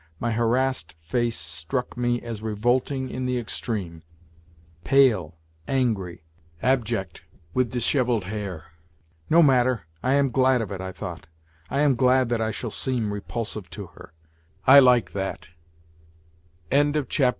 [0.19, 4.01] My harassed face struck me as revolting in the extreme,
[4.83, 6.23] pale, angry,
[6.63, 7.21] abject,
[7.53, 8.63] with dishevelled hair."
[9.29, 11.27] No matter, I am glad of it," I thought;"
[11.69, 14.11] I am glad that I shall seem repulsive to her;
[14.65, 15.49] I like that."